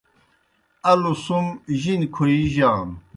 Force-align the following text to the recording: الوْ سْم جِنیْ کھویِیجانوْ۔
الوْ 0.91 1.11
سْم 1.25 1.45
جِنیْ 1.79 2.07
کھویِیجانوْ۔ 2.13 2.95